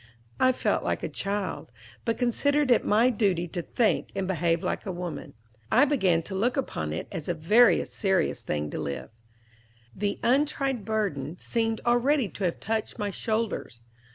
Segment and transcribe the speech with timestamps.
[0.39, 1.71] I felt like a child,
[2.05, 5.35] but considered it my duty to think and behave like a woman.
[5.71, 9.11] I began to look upon it as a very serious thing to live.
[9.95, 13.81] The untried burden seemed already to have touched my shoulders.